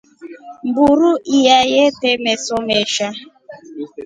[0.67, 3.07] Mburu iya yete meso mesha.